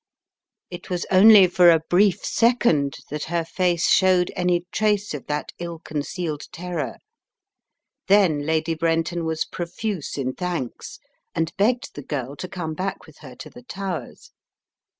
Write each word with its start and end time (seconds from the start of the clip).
It 0.71 0.89
was 0.89 1.05
only 1.11 1.45
for 1.45 1.69
a 1.69 1.83
brief 1.87 2.25
second 2.25 2.97
that 3.11 3.25
her 3.25 3.45
face 3.45 3.87
showed 3.87 4.31
any 4.35 4.65
trace 4.71 5.13
of 5.13 5.27
that 5.27 5.51
ill 5.59 5.77
concealed 5.77 6.51
terror, 6.51 6.95
then 8.07 8.43
Lady 8.47 8.73
Brenton 8.73 9.25
was 9.25 9.45
profuse 9.45 10.17
in 10.17 10.33
thanks 10.33 10.97
and 11.35 11.55
begged 11.55 11.93
the 11.93 12.01
girl 12.01 12.35
to 12.37 12.47
come 12.47 12.73
back 12.73 13.05
with 13.05 13.19
her 13.19 13.35
to 13.35 13.51
The 13.51 13.61
Towers. 13.61 14.31